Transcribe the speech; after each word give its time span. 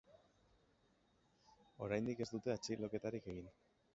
Oraindik 1.87 2.25
ez 2.27 2.29
dute 2.33 2.55
atxiloketarik 2.57 3.29
egin. 3.35 3.55